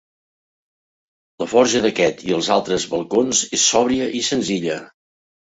[1.43, 4.81] La forja d'aquest i els altres balcons és sòbria i senzilla.